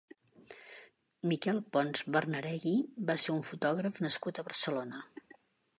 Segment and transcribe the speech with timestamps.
[1.33, 2.75] Miquel Pons Bernareggi
[3.11, 5.07] va ser un fotògraf nascut a Barcelona.